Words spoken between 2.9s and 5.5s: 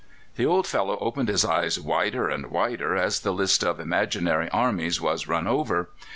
as the list of imaginary armies was run